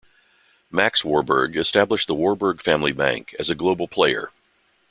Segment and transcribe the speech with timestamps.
[0.71, 4.31] Max Warburg established the Warburg family bank as a "global player".